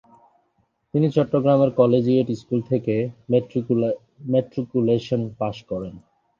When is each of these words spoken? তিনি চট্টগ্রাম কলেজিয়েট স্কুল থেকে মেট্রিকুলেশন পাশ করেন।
তিনি 0.93 1.07
চট্টগ্রাম 1.15 1.59
কলেজিয়েট 1.79 2.27
স্কুল 2.41 2.59
থেকে 2.71 2.95
মেট্রিকুলেশন 4.31 5.21
পাশ 5.39 5.55
করেন। 5.69 5.93